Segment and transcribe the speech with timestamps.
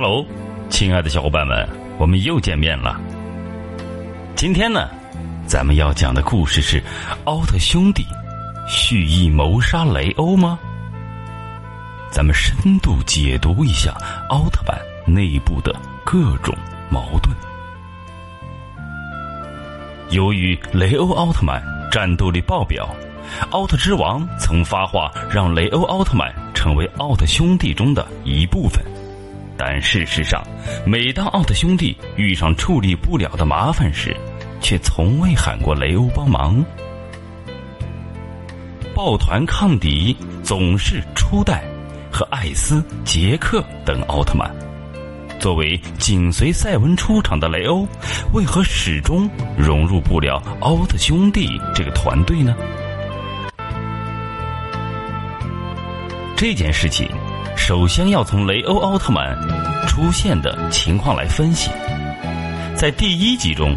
[0.00, 0.24] Hello，
[0.70, 3.00] 亲爱的小伙伴们，我们又见面了。
[4.36, 4.88] 今天呢，
[5.44, 6.80] 咱们要讲的故事是
[7.24, 8.06] 奥特兄弟
[8.68, 10.56] 蓄意谋杀雷欧吗？
[12.12, 13.92] 咱们深度解读一下
[14.28, 15.74] 奥特曼内部的
[16.04, 16.54] 各种
[16.88, 17.36] 矛盾。
[20.10, 21.60] 由于雷欧奥特曼
[21.90, 22.88] 战斗力爆表，
[23.50, 28.80] 奥特之王曾发话让雷欧奥特曼成为奥特兄弟中的一部分。
[29.58, 30.40] 但事实上，
[30.86, 34.16] 每当奥特兄弟遇上处理不了的麻烦时，
[34.60, 36.64] 却从未喊过雷欧帮忙。
[38.94, 41.64] 抱团抗敌总是初代
[42.10, 44.48] 和艾斯、杰克等奥特曼。
[45.40, 47.86] 作为紧随赛文出场的雷欧，
[48.32, 52.56] 为何始终融入不了奥特兄弟这个团队呢？
[56.38, 57.10] 这件事情。
[57.56, 59.36] 首先要从雷欧奥特曼
[59.88, 61.68] 出现的情况来分析。
[62.76, 63.76] 在第一集中，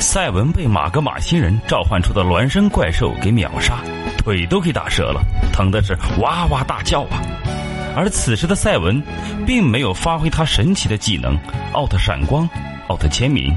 [0.00, 3.78] 赛文被马格玛星人召唤出的孪生怪兽给秒杀，
[4.18, 7.22] 腿都给打折了，疼的是哇哇大叫啊！
[7.94, 9.00] 而此时的赛文
[9.46, 11.38] 并没有发挥他神奇的技能——
[11.74, 12.48] 奥特闪光、
[12.88, 13.56] 奥特签名。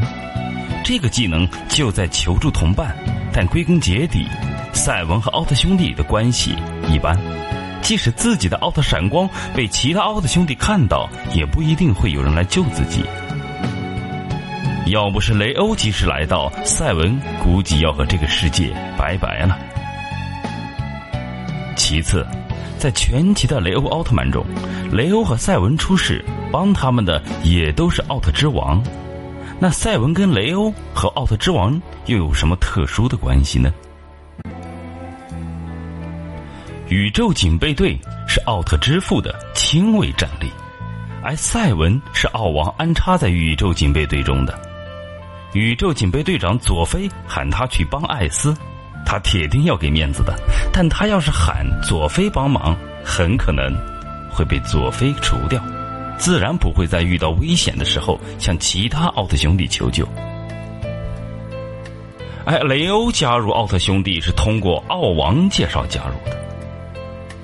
[0.84, 2.96] 这个技能就在求助同伴，
[3.34, 4.28] 但归根结底，
[4.74, 6.56] 赛文和奥特兄弟的关系
[6.88, 7.18] 一般。
[7.84, 13.04] 即使自己的奥特闪光被其他奥特兄弟看到，也不一定会有人来救自己。
[14.88, 19.58] 要不是雷欧及时来到，赛文估计要和这个世界拜拜了。
[21.76, 22.26] 其次，
[22.78, 24.46] 在全集的雷欧奥特曼中，
[24.92, 28.82] 雷欧和赛文出事，帮他们的也都是奥特之王。
[29.60, 33.72] 那赛文跟雷欧和奥特之王又有什么特殊的关系呢？
[36.94, 40.48] 宇宙警备队是奥特之父的亲卫战力，
[41.24, 44.56] 而赛文是奥王安插在宇宙警备队中的。
[45.54, 48.56] 宇宙警备队长佐菲喊他去帮艾斯，
[49.08, 50.36] 他铁定要给面子的。
[50.72, 53.76] 但他要是喊佐菲帮忙，很可能
[54.30, 55.60] 会被佐菲除掉，
[56.20, 60.08] 自然不会在遇到危险的时候向其他奥特兄弟求救。
[62.46, 66.43] 哎雷欧加入奥特兄弟是通过奥王介绍加入的。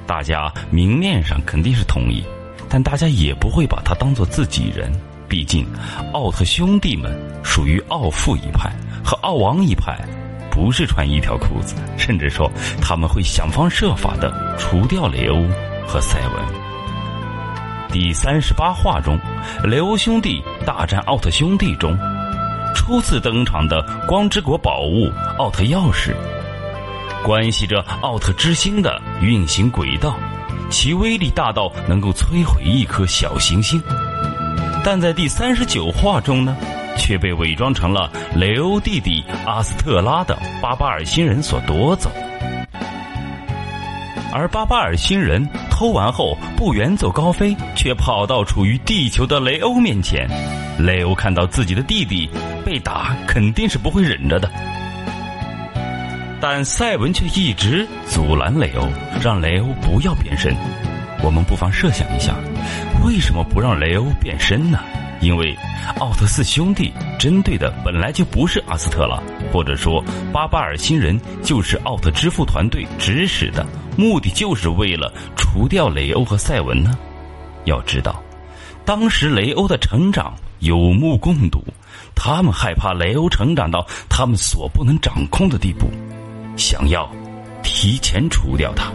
[0.09, 2.23] 大家明面上肯定是同意，
[2.67, 4.91] 但大家也不会把他当做自己人。
[5.27, 5.67] 毕竟，
[6.13, 8.71] 奥特兄弟们属于奥父一派，
[9.05, 9.95] 和奥王一派
[10.49, 11.75] 不是穿一条裤子。
[11.95, 15.45] 甚至说，他们会想方设法的除掉雷欧
[15.87, 16.43] 和赛文。
[17.91, 19.15] 第三十八话中，
[19.63, 21.95] 雷欧兄弟大战奥特兄弟中，
[22.73, 26.15] 初次登场的光之国宝物奥特钥匙。
[27.23, 30.15] 关系着奥特之星的运行轨道，
[30.69, 33.81] 其威力大到能够摧毁一颗小行星。
[34.83, 36.55] 但在第三十九话中呢，
[36.97, 42.09] 却被伪装成了雷欧弟弟阿斯特拉的巴巴尔星人所夺走。
[44.31, 50.27] 而巴巴尔星人偷完后不远走高飞，却跑到处于地球的雷欧面前。
[50.79, 52.29] 雷欧看到自己的弟弟
[52.65, 54.49] 被打，肯定是不会忍着的。
[56.41, 58.87] 但赛文却一直阻拦雷欧，
[59.21, 60.55] 让雷欧不要变身。
[61.21, 62.33] 我们不妨设想一下，
[63.05, 64.79] 为什么不让雷欧变身呢？
[65.19, 65.53] 因为
[65.97, 70.01] 奥特四兄弟针对的本来就不是阿斯特拉，或者说
[70.31, 73.65] 巴巴尔星人就是奥特之父团队指使的，
[73.97, 76.97] 目的就是为了除掉雷欧和赛文呢。
[77.65, 78.23] 要知道，
[78.85, 81.61] 当时雷欧的成长有目共睹，
[82.15, 85.89] 他们害怕雷欧成长到他们所不能掌控的地步。
[86.59, 87.09] 想要
[87.63, 88.91] 提前除掉他，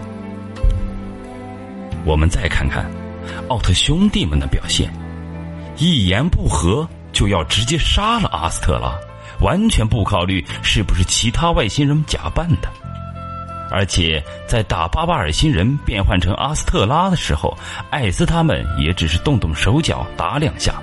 [2.05, 2.85] 我们再看看
[3.49, 4.93] 奥特兄弟们的表现，
[5.79, 8.93] 一言不合就要直接杀了阿斯特拉，
[9.41, 12.69] 完全不考虑是不是其他外星人假扮的。
[13.71, 17.57] 而且在打巴巴尔星人变换成阿斯特拉的时候，
[17.91, 20.75] 艾斯他们也只是动动手脚打两下，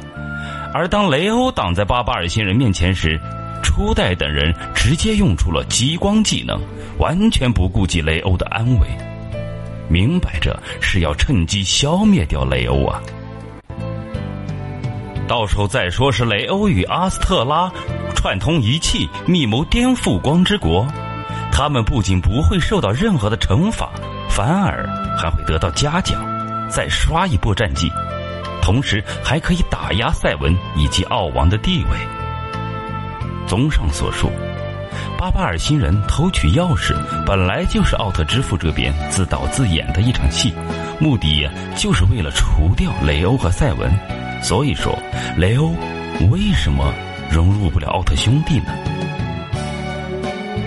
[0.73, 3.21] 而当雷欧挡在巴巴尔星人面前时。
[3.73, 6.59] 初代等人直接用出了激光技能，
[6.99, 8.87] 完全不顾及雷欧的安危，
[9.87, 13.01] 明摆着是要趁机消灭掉雷欧啊！
[15.25, 17.71] 到时候再说是雷欧与阿斯特拉
[18.13, 20.85] 串通一气，密谋颠覆光之国，
[21.49, 23.89] 他们不仅不会受到任何的惩罚，
[24.29, 24.85] 反而
[25.17, 26.21] 还会得到嘉奖，
[26.69, 27.89] 再刷一波战绩，
[28.61, 32.20] 同时还可以打压赛文以及奥王的地位。
[33.51, 34.31] 综上所述，
[35.17, 36.95] 巴巴尔星人偷取钥匙，
[37.25, 40.53] 本来就是奥特之父这边自导自演的一场戏，
[41.01, 41.45] 目的
[41.75, 43.91] 就是为了除掉雷欧和赛文。
[44.41, 44.97] 所以说，
[45.35, 45.75] 雷欧
[46.29, 46.93] 为什么
[47.29, 48.73] 融入不了奥特兄弟呢？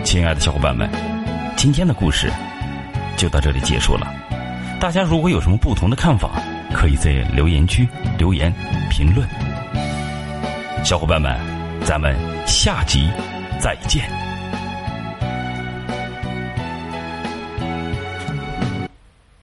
[0.05, 0.87] 亲爱的小伙伴们，
[1.57, 2.31] 今天的故事
[3.17, 4.13] 就到这里结束了。
[4.79, 6.33] 大家如果有什么不同的看法，
[6.75, 7.89] 可以在留言区
[8.19, 8.53] 留言
[8.91, 9.27] 评论。
[10.85, 11.35] 小伙伴们，
[11.85, 12.17] 咱们
[12.47, 13.11] 下集
[13.61, 14.24] 再见。